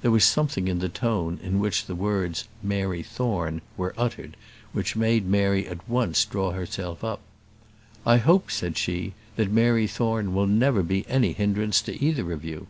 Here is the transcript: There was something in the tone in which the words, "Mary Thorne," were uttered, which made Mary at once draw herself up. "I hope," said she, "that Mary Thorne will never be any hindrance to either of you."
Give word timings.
There 0.00 0.10
was 0.10 0.24
something 0.24 0.66
in 0.66 0.80
the 0.80 0.88
tone 0.88 1.38
in 1.40 1.60
which 1.60 1.86
the 1.86 1.94
words, 1.94 2.48
"Mary 2.64 3.04
Thorne," 3.04 3.62
were 3.76 3.94
uttered, 3.96 4.36
which 4.72 4.96
made 4.96 5.24
Mary 5.24 5.68
at 5.68 5.88
once 5.88 6.24
draw 6.24 6.50
herself 6.50 7.04
up. 7.04 7.20
"I 8.04 8.16
hope," 8.16 8.50
said 8.50 8.76
she, 8.76 9.12
"that 9.36 9.52
Mary 9.52 9.86
Thorne 9.86 10.34
will 10.34 10.48
never 10.48 10.82
be 10.82 11.06
any 11.08 11.32
hindrance 11.32 11.80
to 11.82 12.04
either 12.04 12.32
of 12.32 12.44
you." 12.44 12.66